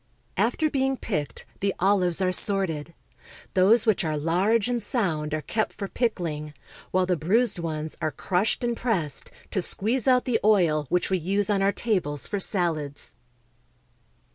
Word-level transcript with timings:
After 0.35 0.67
being 0.67 0.97
picked, 0.97 1.45
the 1.59 1.75
oHves 1.79 2.25
are 2.25 2.31
sorted. 2.31 2.95
OLIVES 2.95 2.97
AND 2.97 3.25
FIGS. 3.27 3.49
2^^ 3.49 3.49
Those 3.53 3.85
which 3.85 4.03
are 4.03 4.17
large 4.17 4.67
and 4.67 4.81
sound 4.81 5.31
are 5.35 5.43
kept 5.43 5.73
for 5.73 5.87
pickling, 5.87 6.55
while 6.89 7.05
the 7.05 7.15
bruised 7.15 7.59
ones 7.59 7.95
are 8.01 8.09
crushed 8.09 8.63
and 8.63 8.75
pressed 8.75 9.29
to 9.51 9.61
squeeze 9.61 10.07
out 10.07 10.25
the 10.25 10.39
oil 10.43 10.87
which 10.89 11.11
we 11.11 11.19
use 11.19 11.51
on 11.51 11.61
our 11.61 11.71
tables 11.71 12.27
for 12.27 12.39
salads. 12.39 13.13